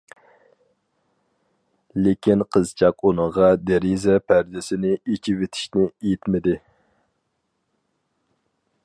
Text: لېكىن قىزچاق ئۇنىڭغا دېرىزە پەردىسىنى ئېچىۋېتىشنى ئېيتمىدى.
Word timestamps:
لېكىن 2.05 2.41
قىزچاق 2.55 3.05
ئۇنىڭغا 3.09 3.51
دېرىزە 3.71 4.17
پەردىسىنى 4.31 4.95
ئېچىۋېتىشنى 4.97 5.87
ئېيتمىدى. 5.93 6.57